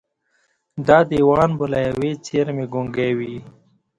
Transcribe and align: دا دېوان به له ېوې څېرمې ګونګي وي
دا 0.87 0.97
دېوان 1.09 1.51
به 1.57 1.65
له 1.71 1.79
ېوې 1.87 2.11
څېرمې 2.25 2.65
ګونګي 2.73 3.11
وي 3.17 3.35